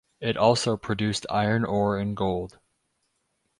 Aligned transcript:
It 0.19 0.35
also 0.35 0.77
produced 0.77 1.27
iron 1.29 1.63
ore 1.63 1.99
and 1.99 2.17
gold. 2.17 2.57